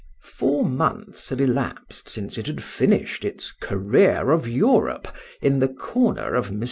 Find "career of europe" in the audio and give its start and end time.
3.51-5.07